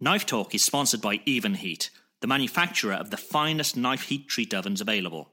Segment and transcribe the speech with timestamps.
[0.00, 4.80] Knife Talk is sponsored by Evenheat, the manufacturer of the finest knife heat treat ovens
[4.80, 5.32] available.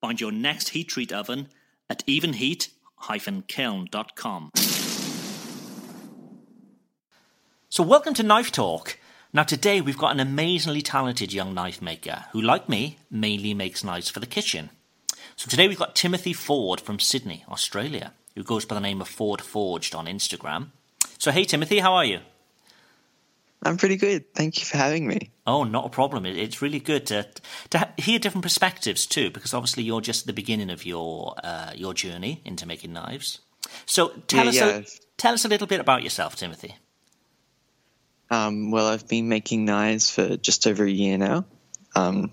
[0.00, 1.46] Find your next heat treat oven
[1.88, 4.50] at evenheat-kiln.com.
[7.68, 8.98] So, welcome to Knife Talk.
[9.32, 13.84] Now, today we've got an amazingly talented young knife maker who, like me, mainly makes
[13.84, 14.70] knives for the kitchen.
[15.36, 19.06] So, today we've got Timothy Ford from Sydney, Australia, who goes by the name of
[19.06, 20.70] Ford Forged on Instagram.
[21.16, 22.18] So, hey, Timothy, how are you?
[23.64, 24.34] I'm pretty good.
[24.34, 25.30] Thank you for having me.
[25.46, 26.26] Oh, not a problem.
[26.26, 27.26] It's really good to
[27.70, 31.72] to hear different perspectives too, because obviously you're just at the beginning of your uh,
[31.74, 33.40] your journey into making knives.
[33.86, 34.66] So tell Yeah, us yeah.
[34.78, 34.84] a,
[35.16, 36.76] tell us a little bit about yourself, Timothy.
[38.30, 41.44] Um, well, I've been making knives for just over a year now.
[41.94, 42.32] Um,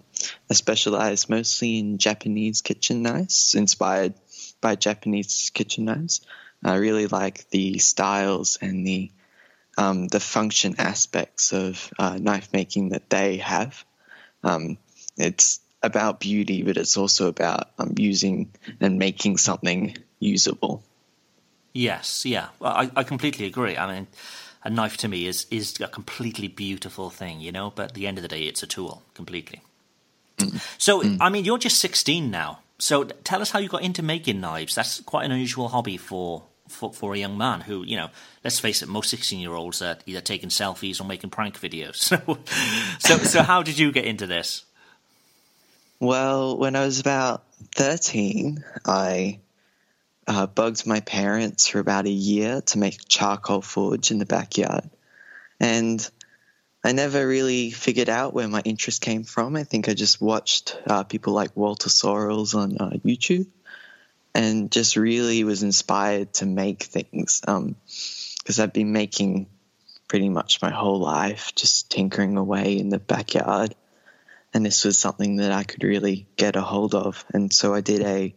[0.49, 4.13] I specialize mostly in Japanese kitchen knives, inspired
[4.59, 6.21] by Japanese kitchen knives.
[6.63, 9.11] I really like the styles and the
[9.77, 13.83] um, the function aspects of uh, knife making that they have.
[14.43, 14.77] Um,
[15.17, 20.83] it's about beauty, but it's also about um, using and making something usable.
[21.73, 23.77] Yes, yeah, well, I, I completely agree.
[23.77, 24.07] I mean,
[24.63, 27.71] a knife to me is is a completely beautiful thing, you know.
[27.73, 29.61] But at the end of the day, it's a tool, completely.
[30.77, 32.59] So, I mean, you're just 16 now.
[32.79, 34.75] So, tell us how you got into making knives.
[34.75, 38.09] That's quite an unusual hobby for for, for a young man who, you know,
[38.43, 42.11] let's face it, most 16 year olds are either taking selfies or making prank videos.
[42.11, 42.37] So,
[42.99, 44.65] so, so how did you get into this?
[45.99, 47.43] Well, when I was about
[47.75, 49.39] 13, I
[50.27, 54.89] uh, bugged my parents for about a year to make charcoal forge in the backyard.
[55.59, 56.09] And
[56.83, 59.55] I never really figured out where my interest came from.
[59.55, 63.47] I think I just watched uh, people like Walter Sorrells on uh, YouTube
[64.33, 67.41] and just really was inspired to make things.
[67.41, 69.47] Because I've been making
[70.07, 73.75] pretty much my whole life, just tinkering away in the backyard
[74.53, 77.23] and this was something that I could really get a hold of.
[77.33, 78.35] And so I did a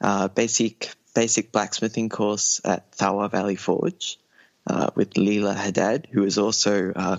[0.00, 4.18] uh, basic basic blacksmithing course at Tharwa Valley Forge
[4.66, 7.18] uh, with Leela Haddad, who is also uh,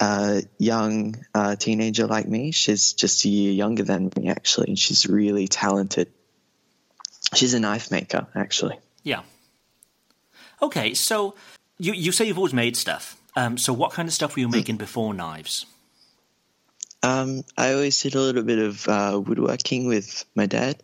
[0.00, 2.50] a young uh, teenager like me.
[2.50, 6.10] She's just a year younger than me, actually, and she's really talented.
[7.34, 8.78] She's a knife maker, actually.
[9.02, 9.22] Yeah.
[10.62, 11.34] Okay, so
[11.78, 13.16] you you say you've always made stuff.
[13.36, 15.66] Um, so what kind of stuff were you making before knives?
[17.02, 20.82] Um, I always did a little bit of uh, woodworking with my dad,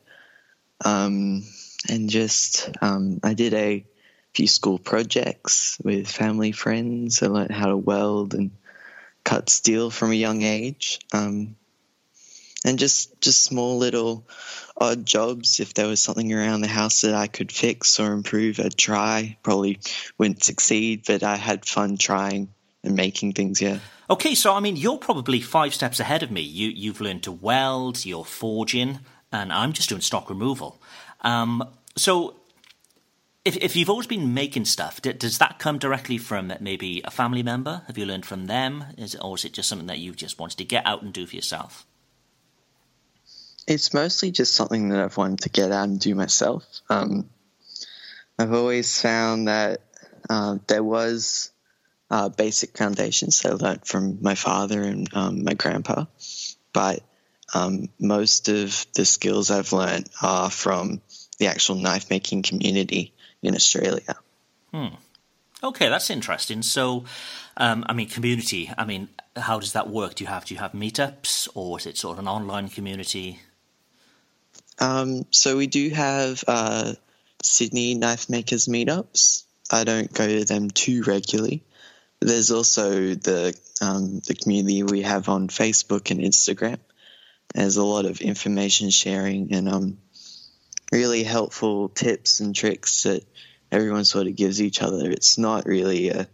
[0.84, 1.44] um,
[1.88, 3.84] and just um, I did a
[4.32, 7.22] few school projects with family friends.
[7.22, 8.52] I learned how to weld and
[9.24, 11.56] cut steel from a young age, um,
[12.66, 14.26] and just just small little
[14.76, 15.60] odd jobs.
[15.60, 19.38] If there was something around the house that I could fix or improve, I'd try.
[19.42, 19.78] Probably
[20.18, 22.48] wouldn't succeed, but I had fun trying
[22.82, 23.62] and making things.
[23.62, 23.78] Yeah.
[24.10, 26.42] Okay, so I mean, you're probably five steps ahead of me.
[26.42, 28.98] You you've learned to weld, you're forging,
[29.32, 30.82] and I'm just doing stock removal.
[31.22, 32.34] Um, so,
[33.44, 37.44] if if you've always been making stuff, does that come directly from maybe a family
[37.44, 37.82] member?
[37.86, 40.38] Have you learned from them, is it, or is it just something that you just
[40.38, 41.86] wanted to get out and do for yourself?
[43.66, 46.64] It's mostly just something that I've wanted to get out and do myself.
[46.88, 47.28] Um,
[48.38, 49.80] I've always found that
[50.28, 51.50] uh, there was
[52.10, 56.06] uh, basic foundations that I learned from my father and um, my grandpa,
[56.72, 57.02] but
[57.54, 61.00] um, most of the skills I've learned are from
[61.38, 64.16] the actual knife making community in Australia.
[65.62, 66.62] Okay, that's interesting.
[66.62, 67.04] So,
[67.56, 68.70] um, I mean, community.
[68.76, 70.14] I mean, how does that work?
[70.14, 73.40] Do you have do you have meetups, or is it sort of an online community?
[74.78, 76.92] Um, so we do have uh,
[77.42, 81.64] Sydney knife makers meetups, I don't go to them too regularly.
[82.20, 86.78] There's also the um, the community we have on Facebook and Instagram.
[87.54, 89.98] There's a lot of information sharing and um,
[90.92, 93.24] really helpful tips and tricks that
[93.70, 95.10] everyone sort of gives each other.
[95.10, 96.28] It's not really a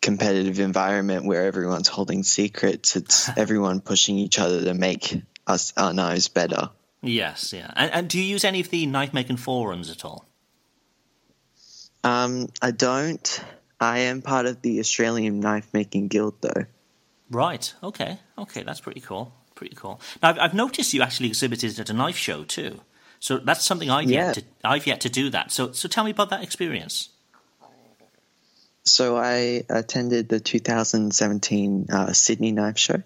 [0.00, 2.96] competitive environment where everyone's holding secrets.
[2.96, 6.70] It's everyone pushing each other to make us our knives better.
[7.02, 7.70] Yes, yeah.
[7.74, 10.24] And, and do you use any of the knife making forums at all?
[12.04, 13.44] Um, I don't.
[13.80, 16.66] I am part of the Australian Knife Making Guild, though.
[17.30, 17.72] Right.
[17.82, 18.18] Okay.
[18.38, 18.62] Okay.
[18.62, 19.32] That's pretty cool.
[19.54, 20.00] Pretty cool.
[20.22, 22.80] Now, I've, I've noticed you actually exhibited at a knife show too.
[23.20, 24.26] So that's something I've Yeah.
[24.26, 25.52] yet to I've yet to do that.
[25.52, 27.08] So so tell me about that experience.
[28.84, 33.02] So I attended the 2017 uh, Sydney Knife Show,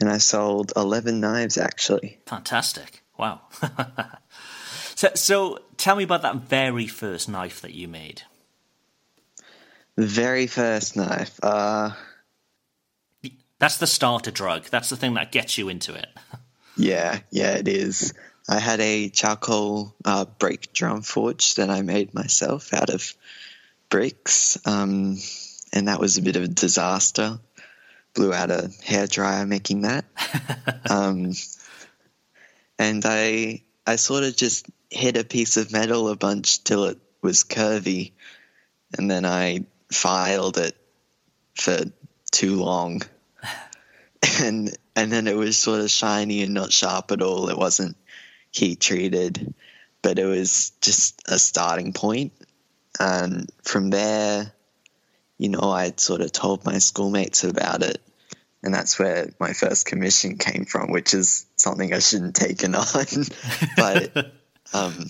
[0.00, 2.18] and I sold 11 knives actually.
[2.26, 3.02] Fantastic.
[3.18, 3.42] Wow.
[4.94, 8.22] so so tell me about that very first knife that you made.
[9.96, 11.38] The very first knife.
[11.42, 11.90] Uh,
[13.58, 14.64] That's the starter drug.
[14.64, 16.08] That's the thing that gets you into it.
[16.76, 18.14] yeah, yeah, it is.
[18.48, 23.12] I had a charcoal uh, brake drum forge that I made myself out of
[23.90, 25.18] bricks, um,
[25.72, 27.38] and that was a bit of a disaster.
[28.14, 30.04] Blew out a hairdryer making that.
[30.90, 31.32] um,
[32.78, 36.98] and I I sort of just hit a piece of metal a bunch till it
[37.22, 38.12] was curvy,
[38.96, 40.76] and then I filed it
[41.54, 41.78] for
[42.30, 43.02] too long,
[44.40, 47.48] and and then it was sort of shiny and not sharp at all.
[47.48, 47.96] It wasn't
[48.50, 49.54] heat treated,
[50.02, 52.32] but it was just a starting point.
[52.38, 52.48] point,
[52.98, 54.52] and from there,
[55.40, 57.98] you know, I sort of told my schoolmates about it.
[58.62, 62.74] And that's where my first commission came from, which is something I shouldn't have taken
[62.74, 62.84] on.
[63.76, 64.34] but
[64.74, 65.06] um,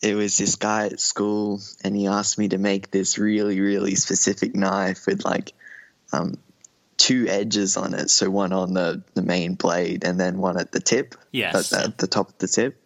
[0.00, 3.96] it was this guy at school, and he asked me to make this really, really
[3.96, 5.52] specific knife with like
[6.12, 6.38] um,
[6.96, 8.10] two edges on it.
[8.10, 11.72] So one on the, the main blade, and then one at the tip, Yes.
[11.72, 12.80] at the, at the top of the tip,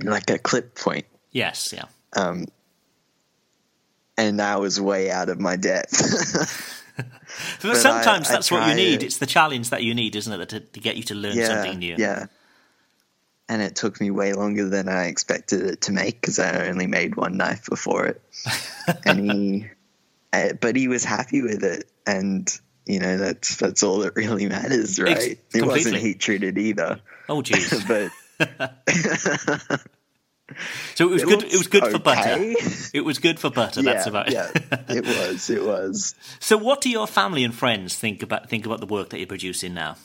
[0.00, 1.06] like a clip point.
[1.30, 1.84] Yes, yeah.
[2.16, 2.46] Um,
[4.18, 6.74] and that was way out of my depth.
[7.62, 9.02] But, sometimes I- I that's what you need.
[9.02, 9.04] it.
[9.04, 11.46] It's the challenge that you need, isn't it, to, to get you to learn yeah,
[11.46, 11.94] something new.
[11.96, 12.26] Yeah.
[13.48, 16.88] And it took me way longer than I expected it to make because I only
[16.88, 18.22] made one knife before it.
[19.04, 19.66] and he,
[20.32, 22.50] uh, but he was happy with it, and
[22.84, 25.38] you know that's that's all that really matters, right?
[25.54, 27.86] it wasn't heat treated either, Oh, jeez.
[29.68, 29.80] but
[30.94, 31.44] So it was It good.
[31.44, 32.36] It was good for butter.
[32.94, 33.80] It was good for butter.
[33.82, 34.34] yeah, that's about it.
[34.34, 34.50] yeah,
[34.88, 36.14] it was, it was.
[36.40, 39.26] So, what do your family and friends think about think about the work that you're
[39.26, 39.96] producing now?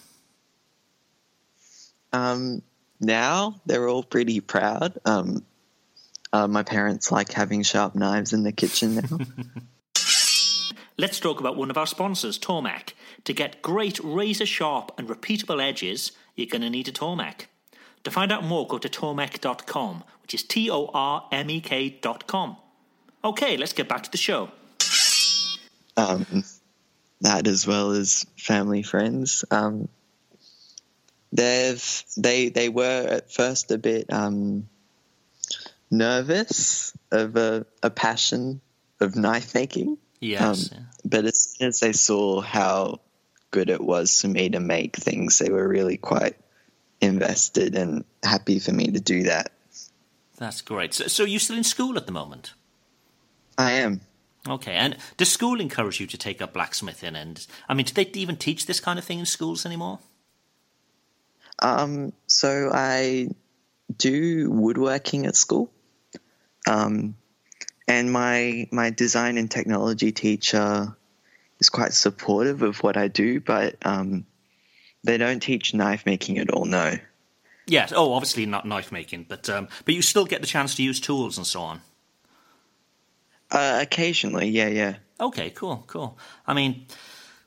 [2.12, 2.62] Um,
[3.00, 4.98] now they're all pretty proud.
[5.06, 5.44] Um,
[6.32, 9.20] uh, my parents like having sharp knives in the kitchen now.
[10.98, 12.94] Let's talk about one of our sponsors, Tormek.
[13.24, 17.46] To get great razor sharp and repeatable edges, you're going to need a Tormek.
[18.04, 21.90] To find out more, go to tormek.com, which is T O R M E K
[21.90, 22.58] dot com.
[23.24, 24.50] Okay, let's get back to the show.
[25.96, 26.44] um,
[27.22, 29.46] that as well as family friends.
[29.52, 29.88] Um,
[31.32, 34.68] they've they they were at first a bit um,
[35.90, 38.60] nervous of a, a passion
[39.00, 40.72] of knife making, Yes.
[40.72, 43.02] Um, but as soon as they saw how
[43.52, 46.38] good it was for me to make things, they were really quite
[47.02, 49.52] invested and happy for me to do that.
[50.44, 50.94] That's great.
[50.94, 52.54] So, so you're still in school at the moment?
[53.58, 54.02] I am.
[54.46, 57.16] Okay, and does school encourage you to take up blacksmithing?
[57.16, 60.00] And I mean, do they even teach this kind of thing in schools anymore?
[61.60, 63.30] Um, so I
[63.98, 65.72] do woodworking at school.
[66.68, 67.16] Um,
[67.88, 70.94] and my my design and technology teacher
[71.60, 74.26] is quite supportive of what I do, but um,
[75.06, 76.66] they don't teach knife making at all.
[76.66, 76.98] No.
[77.66, 77.94] Yes.
[77.96, 81.00] Oh, obviously not knife making, but um, but you still get the chance to use
[81.00, 81.82] tools and so on.
[83.52, 84.96] Uh, occasionally, yeah, yeah.
[85.20, 86.18] Okay, cool, cool.
[86.48, 86.88] I mean,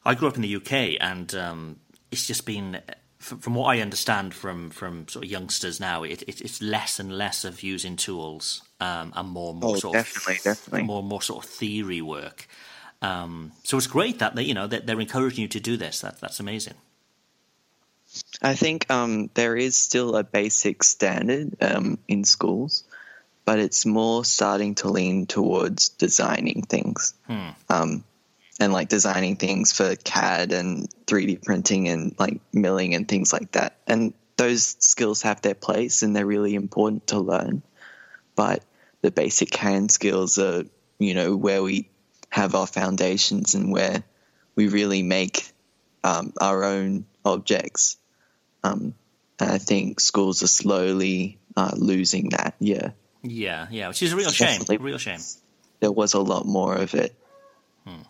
[0.05, 1.81] I grew up in the UK, and um,
[2.11, 2.81] it's just been,
[3.19, 7.19] from what I understand from from sort of youngsters now, it, it, it's less and
[7.19, 10.83] less of using tools um, and more and more Oh, sort definitely, of definitely.
[10.85, 12.47] more and more sort of theory work.
[13.03, 16.01] Um, so it's great that they, you know that they're encouraging you to do this.
[16.01, 16.75] That that's amazing.
[18.43, 22.85] I think um, there is still a basic standard um, in schools,
[23.45, 27.15] but it's more starting to lean towards designing things.
[27.69, 28.05] Um,
[28.59, 33.53] and like designing things for CAD and 3D printing and like milling and things like
[33.53, 33.77] that.
[33.87, 37.63] And those skills have their place and they're really important to learn.
[38.35, 38.63] But
[39.03, 40.65] the basic hand skills are,
[40.99, 41.91] you know, where we
[42.31, 44.03] have our foundations and where
[44.55, 45.53] we really make
[46.03, 47.99] um, our own objects.
[48.63, 48.95] Um,
[49.39, 52.55] and I think schools are slowly uh, losing that.
[52.59, 52.91] Yeah.
[53.23, 54.63] Yeah, yeah, which is a real shame.
[54.69, 55.21] A real shame.
[55.81, 57.15] There was a lot more of it.
[57.85, 58.03] Hmm.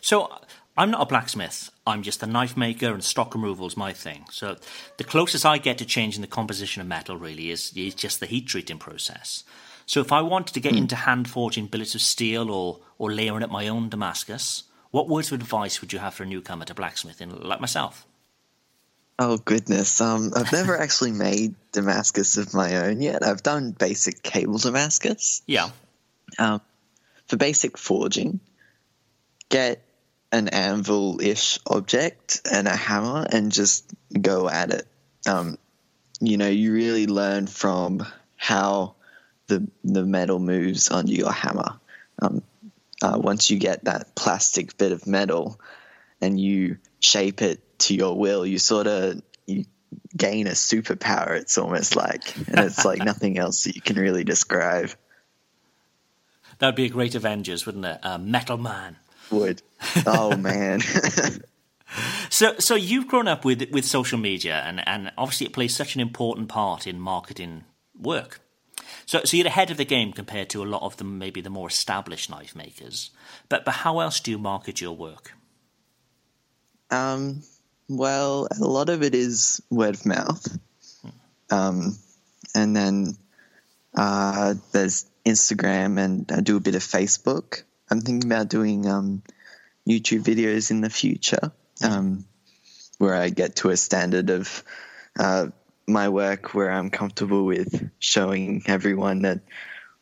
[0.00, 0.30] So
[0.76, 1.70] I'm not a blacksmith.
[1.86, 4.24] I'm just a knife maker, and stock removal is my thing.
[4.30, 4.56] So
[4.98, 8.26] the closest I get to changing the composition of metal really is, is just the
[8.26, 9.44] heat treating process.
[9.86, 10.78] So if I wanted to get mm.
[10.78, 15.32] into hand forging billets of steel or or layering up my own Damascus, what words
[15.32, 18.06] of advice would you have for a newcomer to blacksmithing like myself?
[19.24, 23.24] Oh goodness, um, I've never actually made Damascus of my own yet.
[23.24, 25.42] I've done basic cable Damascus.
[25.46, 25.70] Yeah.
[26.40, 26.60] Um,
[27.28, 28.40] for basic forging,
[29.48, 29.80] get
[30.32, 33.88] an anvil-ish object and a hammer and just
[34.20, 34.88] go at it.
[35.24, 35.56] Um,
[36.20, 38.96] you know, you really learn from how
[39.46, 41.78] the the metal moves under your hammer.
[42.20, 42.42] Um,
[43.00, 45.60] uh, once you get that plastic bit of metal
[46.20, 49.64] and you shape it to your will, you sort of you
[50.16, 51.38] gain a superpower.
[51.38, 54.90] It's almost like, and it's like nothing else that you can really describe.
[56.58, 57.98] That'd be a great Avengers, wouldn't it?
[58.02, 58.96] Uh, Metal Man
[59.30, 59.62] would.
[60.06, 60.80] Oh man.
[62.30, 65.94] so, so you've grown up with with social media, and and obviously it plays such
[65.94, 67.64] an important part in marketing
[67.98, 68.40] work.
[69.06, 71.50] So, so you're ahead of the game compared to a lot of them, maybe the
[71.50, 73.10] more established knife makers.
[73.48, 75.32] But, but how else do you market your work?
[76.90, 77.42] Um,
[77.88, 80.58] well, a lot of it is word of mouth,
[81.50, 81.96] um,
[82.54, 83.16] and then
[83.94, 87.62] uh, there's Instagram, and I do a bit of Facebook.
[87.90, 89.22] I'm thinking about doing um,
[89.88, 92.24] YouTube videos in the future, um,
[92.98, 94.64] where I get to a standard of
[95.18, 95.46] uh,
[95.86, 99.40] my work where I'm comfortable with showing everyone the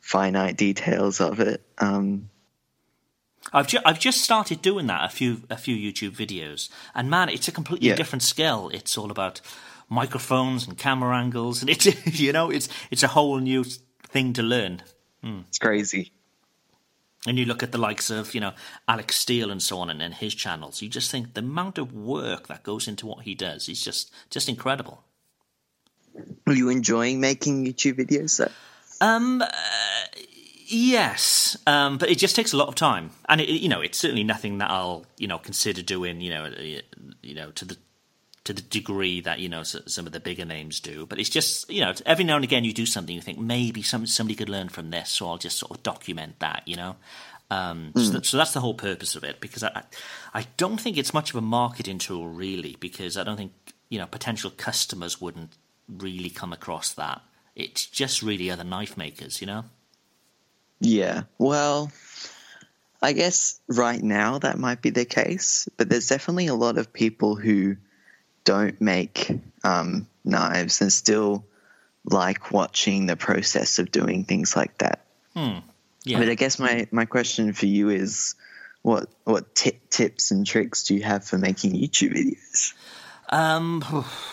[0.01, 1.63] finite details of it.
[1.79, 2.31] Um,
[3.53, 7.29] I've ju- I've just started doing that a few a few YouTube videos, and man,
[7.29, 7.97] it's a completely yeah.
[7.97, 8.71] different skill.
[8.73, 9.41] It's all about
[9.89, 11.87] microphones and camera angles, and it's
[12.21, 13.65] you know it's it's a whole new
[14.09, 14.83] thing to learn.
[15.23, 15.41] Hmm.
[15.49, 16.13] It's crazy.
[17.27, 18.53] And you look at the likes of you know
[18.89, 20.81] Alec Steele and so on, and, and his channels.
[20.81, 24.13] You just think the amount of work that goes into what he does is just
[24.31, 25.05] just incredible.
[26.47, 28.39] Are you enjoying making YouTube videos?
[28.39, 28.53] Though?
[29.07, 29.49] Um, uh,
[30.71, 33.99] yes, um, but it just takes a lot of time, and it, you know, it's
[33.99, 36.21] certainly nothing that I'll you know consider doing.
[36.21, 36.81] You know, uh,
[37.23, 37.77] you know, to the
[38.45, 41.07] to the degree that you know some of the bigger names do.
[41.07, 43.83] But it's just you know, every now and again you do something you think maybe
[43.83, 46.63] some somebody could learn from this, so I'll just sort of document that.
[46.67, 46.97] You know.
[47.53, 48.07] Um, mm.
[48.07, 48.23] so, hmm.
[48.23, 49.83] so, that's the whole purpose of it because I,
[50.33, 53.53] I don't think it's much of a marketing tool really because I don't think
[53.89, 55.51] you know potential customers wouldn't
[55.89, 57.23] really come across that.
[57.57, 59.65] It's just really other knife makers, you know?
[60.81, 61.23] Yeah.
[61.39, 61.93] Well,
[63.03, 66.93] I guess right now that might be the case, but there's definitely a lot of
[66.93, 67.77] people who
[68.45, 69.31] don't make
[69.65, 71.45] um, knives and still
[72.05, 75.05] like watching the process of doing things like that.
[75.35, 75.59] Hmm.
[76.05, 76.19] Yeah.
[76.19, 78.35] But I guess my, my question for you is
[78.83, 82.73] what what t- tips and tricks do you have for making YouTube videos?
[83.29, 83.83] Um,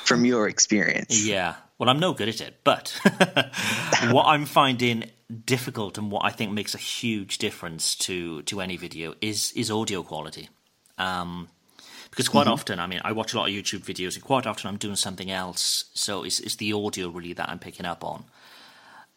[0.06, 1.26] from your experience.
[1.26, 1.56] Yeah.
[1.78, 2.98] Well, I'm no good at it, but
[4.10, 5.12] what I'm finding
[5.44, 9.70] difficult and what I think makes a huge difference to to any video is is
[9.70, 10.50] audio quality.
[10.98, 11.50] Um,
[12.10, 12.54] because quite mm-hmm.
[12.54, 14.96] often, I mean, I watch a lot of YouTube videos, and quite often I'm doing
[14.96, 18.24] something else, so it's, it's the audio really that I'm picking up on.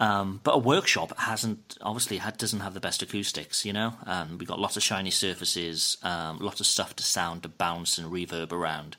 [0.01, 3.95] Um, but a workshop hasn't obviously had, doesn't have the best acoustics, you know.
[4.07, 7.97] Um, we've got lots of shiny surfaces, um, lots of stuff to sound, to bounce
[7.97, 8.97] and reverb around.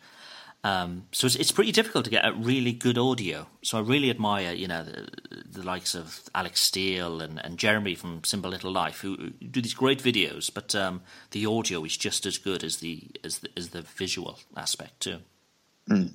[0.64, 3.48] Um, so it's, it's, pretty difficult to get a really good audio.
[3.64, 5.10] So I really admire, you know, the,
[5.50, 9.74] the likes of Alec Steele and, and, Jeremy from Simple Little Life who, do these
[9.74, 11.02] great videos, but um,
[11.32, 15.18] the audio is just as good as the as the, as the visual aspect too.
[15.90, 16.12] Mm.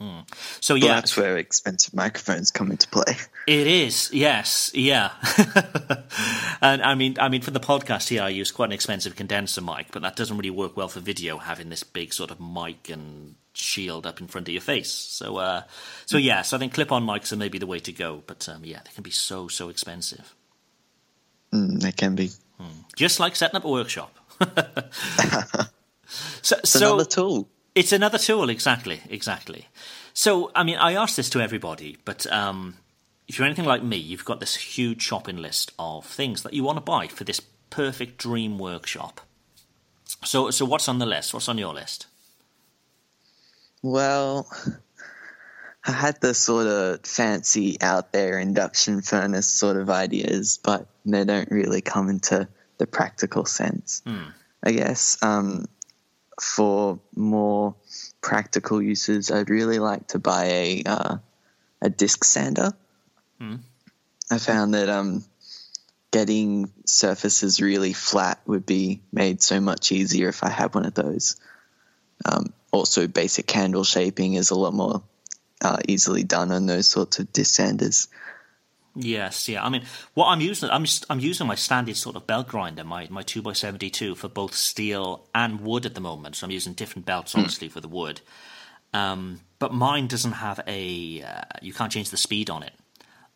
[0.00, 0.24] Mm.
[0.62, 3.16] So yeah, well, that's where expensive microphones come into play.
[3.46, 5.10] It is, yes, yeah.
[6.60, 9.60] and I mean, I mean, for the podcast here, I use quite an expensive condenser
[9.60, 12.88] mic, but that doesn't really work well for video, having this big sort of mic
[12.88, 14.90] and shield up in front of your face.
[14.90, 15.62] So, uh,
[16.06, 18.22] so yeah, so I think clip-on mics are maybe the way to go.
[18.26, 20.34] But um, yeah, they can be so so expensive.
[21.52, 22.30] Mm, they can be.
[22.58, 22.82] Hmm.
[22.96, 24.16] Just like setting up a workshop.
[26.42, 27.48] so, it's so, another tool.
[27.74, 29.68] It's another tool, exactly, exactly.
[30.12, 32.76] So, I mean, I ask this to everybody, but um,
[33.28, 36.64] if you're anything like me, you've got this huge shopping list of things that you
[36.64, 37.40] want to buy for this
[37.70, 39.20] perfect dream workshop.
[40.24, 41.32] So, so what's on the list?
[41.32, 42.06] What's on your list?
[43.82, 44.46] Well,
[45.84, 51.24] I had the sort of fancy out there induction furnace sort of ideas, but they
[51.24, 54.02] don't really come into the practical sense.
[54.62, 55.66] I guess um,
[56.40, 57.74] for more
[58.20, 61.16] practical uses, I'd really like to buy a uh,
[61.80, 62.72] a disc sander.
[64.30, 65.24] I found that um,
[66.10, 70.94] getting surfaces really flat would be made so much easier if I had one of
[70.94, 71.36] those.
[72.24, 75.02] Um, also, basic candle shaping is a lot more
[75.60, 78.08] uh, easily done on those sorts of disc sanders.
[78.96, 79.64] Yes, yeah.
[79.64, 79.84] I mean,
[80.14, 83.42] what I'm using, I'm I'm using my standard sort of belt grinder, my my two
[83.48, 86.36] x seventy two for both steel and wood at the moment.
[86.36, 88.20] So I'm using different belts, obviously, for the wood.
[88.92, 91.22] Um, but mine doesn't have a.
[91.22, 92.72] Uh, you can't change the speed on it.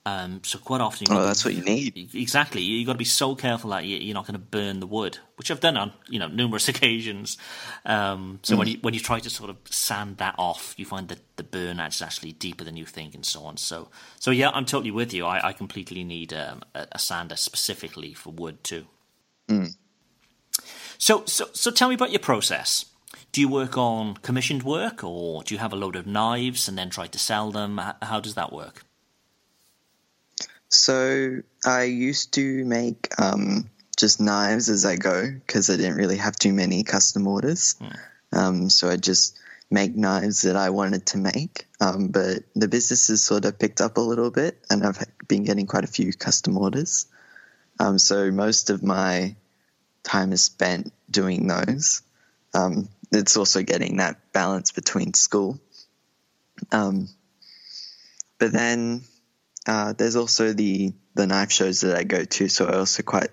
[0.06, 2.10] Um, so quite often, Oh, that's what you need.
[2.14, 2.60] Exactly.
[2.62, 5.16] you've got to be so careful that you- you're not going to burn the wood,
[5.36, 7.38] which I've done on you know numerous occasions.
[7.86, 11.08] Um, so when you when you try to sort of sand that off, you find
[11.08, 13.56] that the burn is actually deeper than you think, and so on.
[13.56, 13.88] So
[14.20, 15.24] so yeah, I'm totally with you.
[15.24, 18.86] I, I completely need um, a, a sander specifically for wood too.
[20.98, 22.84] So so so tell me about your process.
[23.32, 26.76] Do you work on commissioned work, or do you have a load of knives and
[26.78, 27.80] then try to sell them?
[28.02, 28.83] How does that work?
[30.74, 36.16] So I used to make um, just knives as I go because I didn't really
[36.16, 37.76] have too many custom orders.
[38.32, 39.38] Um, so I just
[39.70, 41.68] make knives that I wanted to make.
[41.80, 45.44] Um, but the business has sort of picked up a little bit, and I've been
[45.44, 47.06] getting quite a few custom orders.
[47.78, 49.36] Um, so most of my
[50.02, 52.02] time is spent doing those.
[52.52, 55.60] Um, it's also getting that balance between school.
[56.72, 57.08] Um,
[58.38, 59.02] but then
[59.66, 63.30] uh, there's also the the knife shows that I go to, so I also quite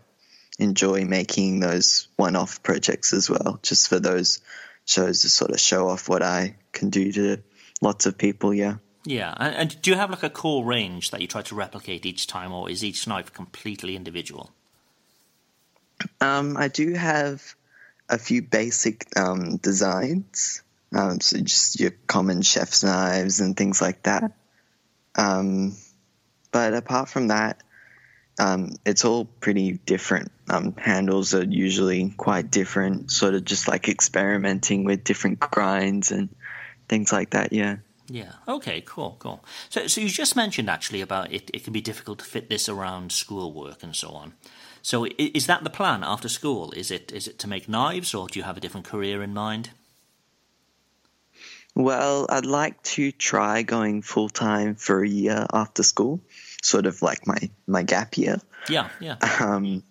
[0.59, 4.39] enjoy making those one-off projects as well, just for those
[4.85, 7.37] shows to sort of show off what I can do to
[7.81, 8.53] lots of people.
[8.53, 8.75] Yeah.
[9.03, 12.05] Yeah, and, and do you have like a core range that you try to replicate
[12.05, 14.51] each time, or is each knife completely individual?
[16.19, 17.55] Um, I do have
[18.07, 20.61] a few basic um, designs,
[20.93, 24.33] um, so just your common chef's knives and things like that.
[25.15, 25.75] Um,
[26.51, 27.61] but apart from that,
[28.39, 30.31] um, it's all pretty different.
[30.49, 36.29] Um, handles are usually quite different, sort of just like experimenting with different grinds and
[36.87, 37.53] things like that.
[37.53, 37.77] Yeah.
[38.07, 38.33] Yeah.
[38.47, 38.81] Okay.
[38.81, 39.15] Cool.
[39.19, 39.43] Cool.
[39.69, 41.49] So, so you just mentioned actually about it.
[41.53, 44.33] It can be difficult to fit this around schoolwork and so on.
[44.81, 46.71] So, is that the plan after school?
[46.71, 49.33] Is it is it to make knives, or do you have a different career in
[49.33, 49.69] mind?
[51.75, 56.19] Well, I'd like to try going full time for a year after school,
[56.61, 58.41] sort of like my, my gap year.
[58.69, 58.89] Yeah.
[58.99, 59.17] Yeah.
[59.39, 59.83] um,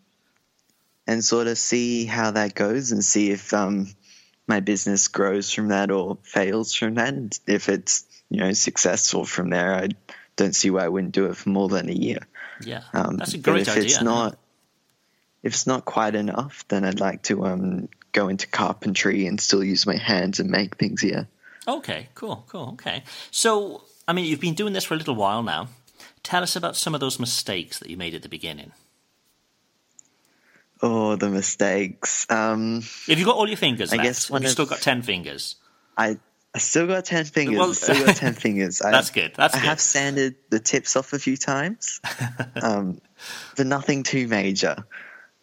[1.07, 3.89] and sort of see how that goes and see if um,
[4.47, 7.09] my business grows from that or fails from that.
[7.09, 9.89] And if it's you know successful from there, I
[10.37, 12.21] don't see why I wouldn't do it for more than a year.
[12.63, 12.83] Yeah.
[12.93, 13.85] Um, That's a great but if idea.
[13.85, 14.39] it's not
[15.43, 19.65] if it's not quite enough, then I'd like to um, go into carpentry and still
[19.65, 21.03] use my hands and make things.
[21.03, 21.25] Yeah.
[21.79, 22.09] Okay.
[22.15, 22.45] Cool.
[22.49, 22.71] Cool.
[22.75, 23.03] Okay.
[23.31, 25.69] So, I mean, you've been doing this for a little while now.
[26.23, 28.73] Tell us about some of those mistakes that you made at the beginning.
[30.83, 32.27] Oh, the mistakes.
[32.31, 34.07] Um, Have you got all your fingers I left?
[34.07, 35.57] guess one Have you still got ten fingers?
[35.97, 36.19] I
[36.55, 37.59] I still got ten fingers.
[37.59, 38.81] Well- I still got ten fingers.
[38.81, 39.67] I, That's good, that's I good.
[39.67, 42.01] have sanded the tips off a few times,
[42.63, 43.01] um,
[43.57, 44.77] but nothing too major.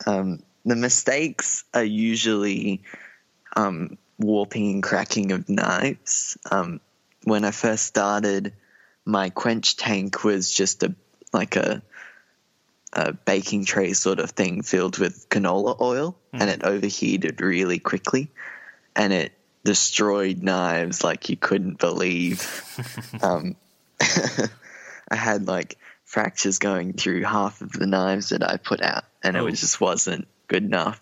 [0.08, 2.82] Um, the mistakes are usually
[3.56, 6.38] um, warping and cracking of knives.
[6.50, 6.80] Um,
[7.24, 8.54] when I first started,
[9.06, 10.94] my quench tank was just a
[11.34, 11.82] like a
[12.94, 18.30] a baking tray sort of thing filled with canola oil, and it overheated really quickly,
[18.96, 22.42] and it destroyed knives like you couldn't believe.
[23.22, 23.56] um,
[25.10, 29.36] I had like fractures going through half of the knives that I put out, and
[29.36, 29.46] it Oh.
[29.46, 31.02] was, just wasn't good enough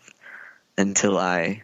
[0.78, 1.63] until I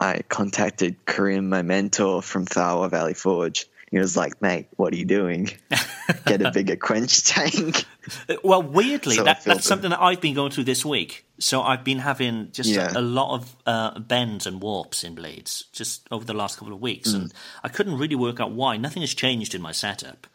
[0.00, 3.66] I contacted Karim, my mentor from Tharwa Valley Forge.
[3.90, 5.50] He was like, "Mate, what are you doing?
[6.24, 7.84] Get a bigger quench tank."
[8.28, 11.26] Uh, Well, weirdly, So that, that's something that I've been going through this week.
[11.40, 12.92] So I've been having just Yeah.
[12.94, 16.72] a, a lot of uh, bends and warps in blades just over the last couple
[16.72, 17.14] of weeks, Mm.
[17.16, 17.34] and
[17.64, 18.76] I couldn't really work out why.
[18.76, 20.26] Nothing has changed in my setup,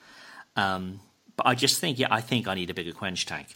[0.58, 1.00] um,
[1.38, 3.48] but I just think, yeah, I think I need a bigger quench tank.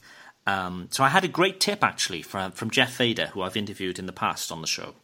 [0.47, 3.99] Um, so I had a great tip actually from from Jeff Fader, who I've interviewed
[3.99, 4.95] in the past on the show,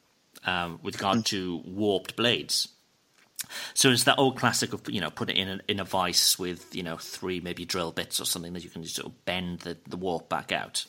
[0.45, 1.25] um, with regard Mm.
[1.25, 2.69] to warped blades.
[3.73, 6.39] So it's that old classic of you know put it in a, in a vice
[6.39, 9.25] with you know three maybe drill bits or something that you can just sort of
[9.25, 10.85] bend the, the warp back out.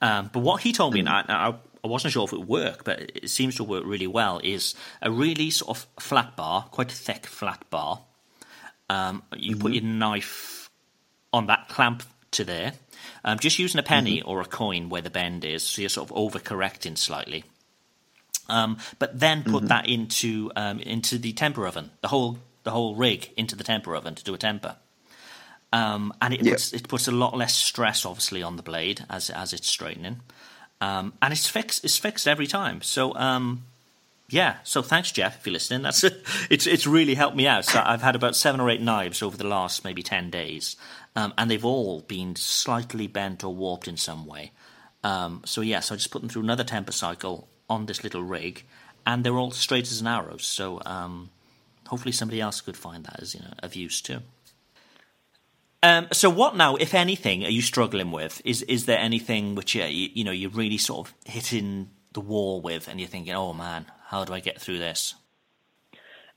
[0.00, 1.54] Um, but what he told me, and I, I,
[1.84, 4.74] I wasn't sure if it would work, but it seems to work really well, is
[5.02, 8.00] a really sort of flat bar, quite a thick flat bar,
[8.88, 10.70] Um, you put your knife
[11.32, 12.72] on that clamp to there,
[13.24, 16.10] um, just using a penny or a coin where the bend is, so you're sort
[16.10, 17.44] of overcorrecting slightly.
[18.48, 22.94] Um, but then put that into um, into the temper oven, the whole the whole
[22.94, 24.76] rig into the temper oven to do a temper.
[25.72, 26.52] Um, and it Yeah.
[26.52, 30.20] puts it puts a lot less stress, obviously, on the blade as as it's straightening.
[30.80, 31.84] Um, and it's fixed.
[31.84, 32.80] It's fixed every time.
[32.82, 33.64] So um,
[34.30, 34.56] yeah.
[34.64, 35.82] So thanks, Jeff, if you're listening.
[35.82, 36.04] That's
[36.50, 37.64] it's it's really helped me out.
[37.66, 40.76] So I've had about seven or eight knives over the last maybe ten days,
[41.16, 44.52] um, and they've all been slightly bent or warped in some way.
[45.04, 48.22] Um, so yeah, so I just put them through another temper cycle on this little
[48.22, 48.64] rig,
[49.06, 50.36] and they're all straight as an arrow.
[50.38, 51.30] So um,
[51.86, 54.20] hopefully somebody else could find that as you know of use too.
[55.82, 58.42] Um, so what now, if anything, are you struggling with?
[58.44, 62.20] Is is there anything which uh, you, you know you're really sort of hitting the
[62.20, 65.14] wall with, and you're thinking, oh man, how do I get through this?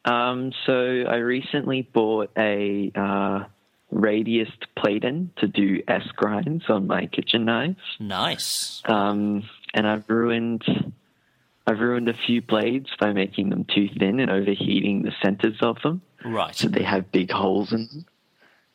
[0.05, 3.45] Um, so I recently bought a uh,
[3.91, 8.81] radius platen to do S grinds on my kitchen knives, Nice.
[8.85, 10.63] um, and I've ruined
[11.71, 15.77] I've ruined a few blades by making them too thin and overheating the centers of
[15.81, 16.55] them, Right.
[16.55, 18.05] so they have big holes in them.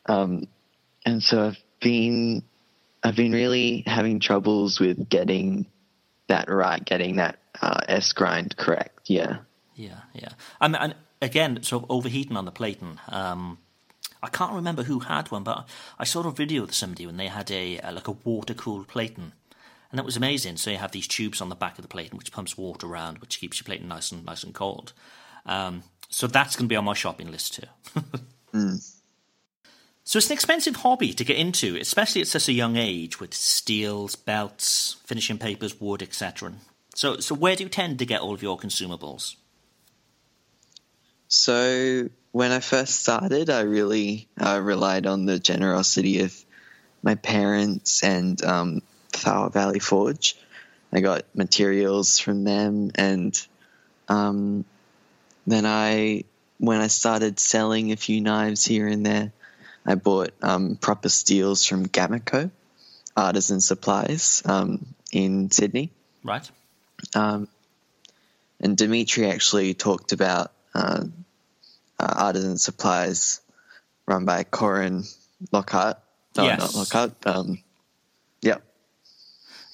[0.07, 0.47] Um,
[1.05, 2.43] and so I've been
[3.03, 5.67] I've been really having troubles with getting
[6.27, 9.09] that right, getting that uh, S grind correct.
[9.09, 9.37] Yeah.
[9.75, 10.29] Yeah, yeah.
[10.61, 12.99] Mean, and again, sort of overheating on the platen.
[13.09, 13.59] Um,
[14.23, 15.67] I can't remember who had one, but
[15.99, 18.87] I saw a video of somebody when they had a, uh like a water cooled
[18.87, 19.33] platen,
[19.91, 20.57] and that was amazing.
[20.57, 23.19] So you have these tubes on the back of the plate, which pumps water around,
[23.19, 24.93] which keeps your plate nice and nice and cold.
[25.45, 28.01] Um, so that's going to be on my shopping list too.
[30.07, 33.33] So it's an expensive hobby to get into, especially at such a young age, with
[33.33, 36.53] steels, belts, finishing papers, wood, etc.
[36.95, 39.35] So, so where do you tend to get all of your consumables?
[41.27, 46.33] So when I first started, I really uh, relied on the generosity of
[47.03, 50.35] my parents and um, Thar Valley Forge.
[50.91, 53.37] I got materials from them, and
[54.07, 54.63] um,
[55.45, 56.23] then I,
[56.59, 59.31] when I started selling a few knives here and there,
[59.85, 62.51] I bought um, proper steels from Gamaco
[63.15, 65.91] Artisan Supplies um, in Sydney.
[66.23, 66.49] Right.
[67.15, 67.47] Um,
[68.59, 71.03] and Dimitri actually talked about uh,
[71.99, 73.41] uh, artisan supplies
[74.05, 75.03] run by Corin
[75.51, 75.99] Lockhart.
[76.35, 76.59] No, Yes.
[76.59, 77.11] not Lockhart.
[77.25, 77.63] Um,
[78.41, 78.57] yeah.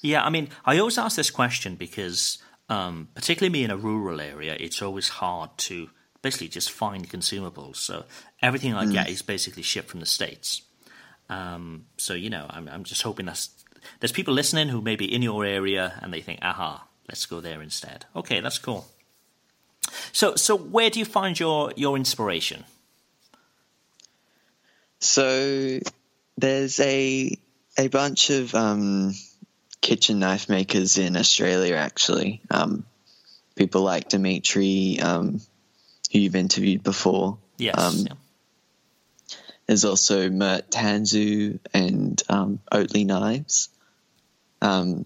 [0.04, 2.36] Yeah, I mean, I always ask this question because,
[2.68, 5.88] um, particularly me in a rural area, it's always hard to
[6.20, 7.76] basically just find consumables.
[7.76, 8.04] So
[8.42, 10.60] everything I get is basically shipped from the states.
[11.30, 13.48] Um, so you know, I'm, I'm just hoping that's
[14.00, 17.40] there's people listening who may be in your area and they think, "Aha, let's go
[17.40, 18.86] there instead." Okay, that's cool.
[20.12, 22.64] So, so where do you find your your inspiration?
[25.00, 25.78] So
[26.36, 27.38] there's a
[27.78, 29.14] a bunch of um,
[29.84, 31.76] kitchen knife makers in Australia.
[31.76, 32.86] Actually, um,
[33.54, 35.42] people like Dimitri, um,
[36.10, 37.36] who you've interviewed before.
[37.58, 37.78] Yes.
[37.78, 38.14] Um, yeah.
[39.66, 43.68] There's also Mert Tanzu and um, Oatley Knives.
[44.62, 45.04] Um,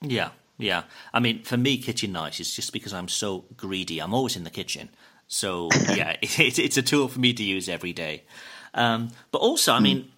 [0.00, 0.84] Yeah, yeah.
[1.12, 4.00] I mean, for me, kitchen knives is just because I'm so greedy.
[4.00, 4.90] I'm always in the kitchen,
[5.26, 8.22] so yeah, it, it's a tool for me to use every day.
[8.78, 10.08] Um, but also, I mean,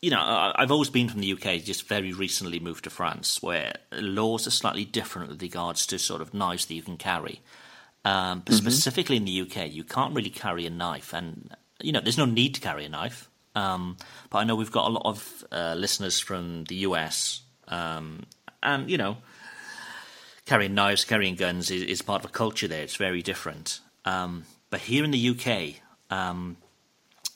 [0.00, 3.74] you know, I've always been from the UK, just very recently moved to France, where
[3.92, 7.40] laws are slightly different with regards to sort of knives that you can carry.
[8.04, 8.68] Um, but mm-hmm.
[8.68, 12.24] specifically in the UK, you can't really carry a knife, and you know, there's no
[12.24, 13.28] need to carry a knife.
[13.56, 13.96] Um,
[14.30, 18.26] but I know we've got a lot of uh, listeners from the US, um,
[18.62, 19.16] and you know,
[20.46, 22.82] carrying knives, carrying guns is, is, part of a culture there.
[22.82, 23.80] It's very different.
[24.04, 26.56] Um, but here in the UK, um,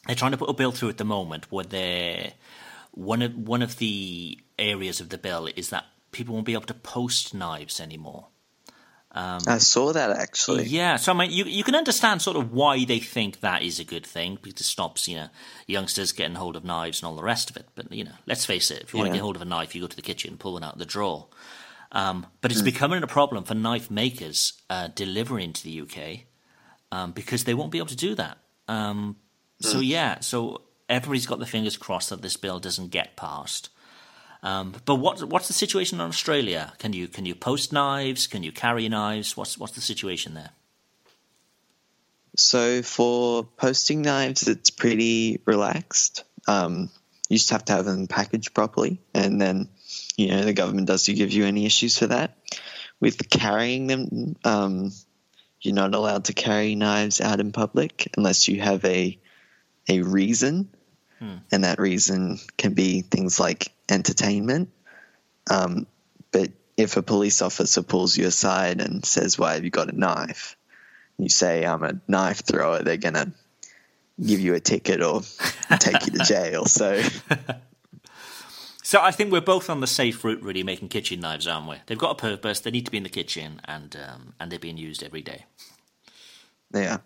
[0.06, 2.34] they're trying to put a bill through at the moment where they
[2.92, 6.64] one of one of the areas of the bill is that people won't be able
[6.64, 8.28] to post knives anymore.
[9.12, 10.64] Um, I saw that actually.
[10.64, 13.80] Yeah, so I mean, you you can understand sort of why they think that is
[13.80, 15.28] a good thing because it stops you know
[15.66, 17.66] youngsters getting hold of knives and all the rest of it.
[17.74, 19.74] But you know, let's face it, if you want to get hold of a knife,
[19.74, 21.28] you go to the kitchen, pull one out of the drawer.
[21.92, 22.66] Um, but it's mm.
[22.66, 26.26] becoming a problem for knife makers uh, delivering to the UK
[26.92, 28.38] um, because they won't be able to do that.
[29.64, 29.72] Um, mm.
[29.72, 33.70] So yeah, so everybody's got their fingers crossed that this bill doesn't get passed.
[34.42, 36.72] Um, but what, what's the situation in Australia?
[36.78, 38.26] Can you can you post knives?
[38.26, 39.36] Can you carry knives?
[39.36, 40.50] What's what's the situation there?
[42.36, 46.24] So for posting knives, it's pretty relaxed.
[46.46, 46.90] Um,
[47.28, 49.68] you just have to have them packaged properly, and then
[50.16, 52.36] you know the government does give you any issues for that.
[53.00, 54.92] With carrying them, um,
[55.60, 59.18] you're not allowed to carry knives out in public unless you have a
[59.88, 60.68] a reason,
[61.18, 61.36] hmm.
[61.52, 64.70] and that reason can be things like entertainment.
[65.50, 65.86] Um,
[66.32, 69.98] but if a police officer pulls you aside and says, "Why have you got a
[69.98, 70.56] knife?"
[71.18, 73.32] you say, "I'm a knife thrower," they're gonna
[74.24, 75.22] give you a ticket or
[75.78, 76.64] take you to jail.
[76.66, 77.02] So.
[78.82, 81.74] So I think we're both on the safe route, really, making kitchen knives, aren't we?
[81.86, 82.60] They've got a purpose.
[82.60, 85.46] They need to be in the kitchen, and um, and they're being used every day.
[86.72, 86.98] Yeah.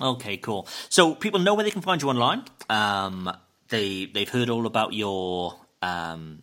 [0.00, 0.66] Okay, cool.
[0.88, 2.44] So people know where they can find you online.
[2.68, 3.30] Um,
[3.68, 6.42] they they've heard all about your um,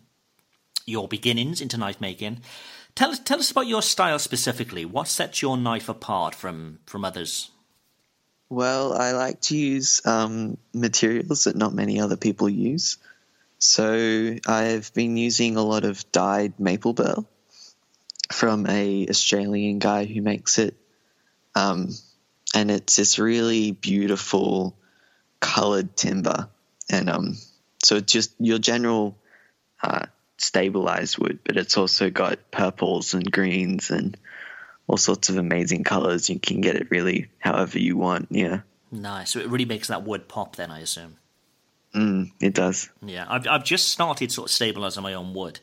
[0.86, 2.40] your beginnings into knife making.
[2.94, 4.84] Tell us tell us about your style specifically.
[4.84, 7.50] What sets your knife apart from from others?
[8.48, 12.98] Well, I like to use um, materials that not many other people use.
[13.58, 17.26] So I've been using a lot of dyed maple burl
[18.30, 20.74] from a Australian guy who makes it,
[21.54, 21.90] um,
[22.54, 24.76] and it's this really beautiful
[25.40, 26.48] colored timber,
[26.90, 27.36] and um,
[27.82, 29.16] so it's just your general
[29.82, 30.06] uh,
[30.38, 34.16] stabilized wood, but it's also got purples and greens and
[34.86, 36.28] all sorts of amazing colors.
[36.28, 38.28] You can get it really however you want.
[38.30, 38.60] Yeah.
[38.90, 39.30] Nice.
[39.30, 41.16] So it really makes that wood pop, then I assume.
[41.94, 42.88] Mm, it does.
[43.04, 45.60] Yeah, I've I've just started sort of stabilizing my own wood,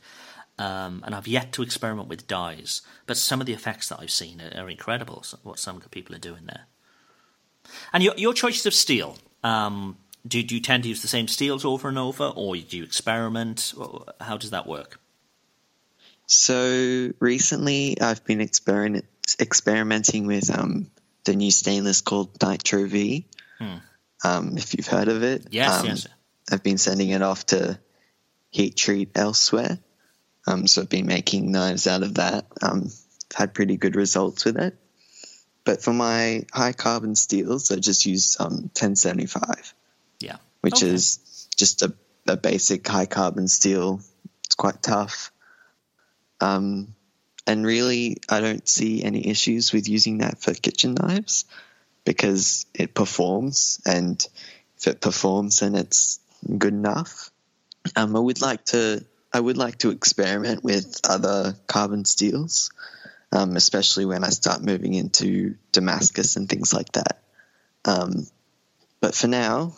[0.57, 2.81] um, and I've yet to experiment with dyes.
[3.07, 5.23] But some of the effects that I've seen are, are incredible.
[5.43, 6.65] What some of the people are doing there.
[7.93, 9.17] And your your choices of steel.
[9.43, 12.77] Um, do, do you tend to use the same steels over and over, or do
[12.77, 13.73] you experiment?
[14.19, 14.99] How does that work?
[16.25, 19.05] So recently, I've been experiment,
[19.39, 20.91] experimenting with um,
[21.23, 23.25] the new stainless called Nitro V.
[23.57, 23.75] Hmm.
[24.23, 26.07] Um, if you've heard of it, yes, um, yes.
[26.51, 27.79] I've been sending it off to
[28.49, 29.79] heat treat elsewhere.
[30.45, 32.45] Um, so I've been making knives out of that.
[32.61, 32.89] Um,
[33.33, 34.77] had pretty good results with it.
[35.69, 39.75] But for my high carbon steels, I just use um, 1075.
[40.19, 40.37] Yeah.
[40.61, 40.87] Which okay.
[40.87, 41.93] is just a,
[42.27, 44.01] a, basic high carbon steel.
[44.45, 45.31] It's quite tough.
[46.41, 46.95] Um,
[47.45, 51.45] and really, I don't see any issues with using that for kitchen knives
[52.03, 53.79] because it performs.
[53.85, 54.27] And
[54.79, 56.19] if it performs, then it's
[56.57, 57.29] good enough.
[57.95, 59.05] Um, I would like to.
[59.31, 62.71] I would like to experiment with other carbon steels,
[63.31, 67.21] um, especially when I start moving into Damascus and things like that.
[67.85, 68.27] Um,
[68.99, 69.73] but for now,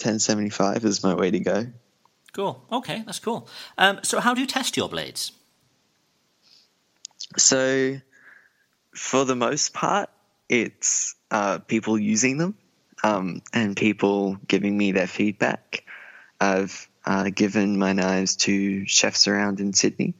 [0.00, 1.66] 1075 is my way to go.
[2.32, 2.64] Cool.
[2.70, 3.48] Okay, that's cool.
[3.76, 5.32] Um, so, how do you test your blades?
[7.36, 8.00] So,
[8.94, 10.10] for the most part,
[10.48, 12.56] it's uh, people using them
[13.02, 15.84] um, and people giving me their feedback.
[16.40, 20.14] I've uh, given my knives to chefs around in Sydney,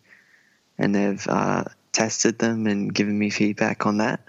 [0.78, 4.20] and they've uh, tested them and given me feedback on that.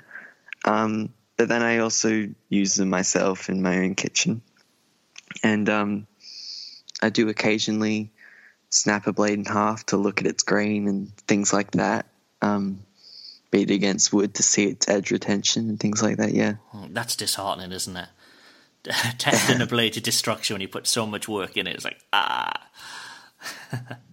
[0.66, 4.42] Um, but then I also use them myself in my own kitchen.
[5.44, 6.08] And um,
[7.02, 8.12] I do occasionally
[8.70, 12.06] snap a blade in half to look at its grain and things like that.
[12.42, 12.84] Um,
[13.52, 16.34] beat against wood to see its edge retention and things like that.
[16.34, 18.10] Yeah, oh, that's disheartening, isn't it?
[19.18, 21.76] Testing a blade to destruction when you put so much work in it.
[21.76, 22.68] It's like ah.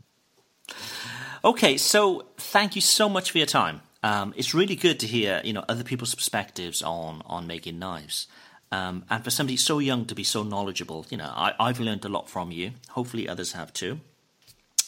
[1.44, 3.82] okay, so thank you so much for your time.
[4.02, 8.28] Um, it's really good to hear you know other people's perspectives on on making knives.
[8.70, 12.04] Um, and for somebody so young to be so knowledgeable, you know, I, I've learned
[12.04, 12.72] a lot from you.
[12.90, 14.00] Hopefully, others have too.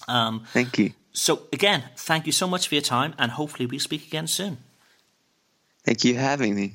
[0.07, 0.93] Um, thank you.
[1.13, 4.59] So, again, thank you so much for your time, and hopefully, we speak again soon.
[5.85, 6.75] Thank you for having me.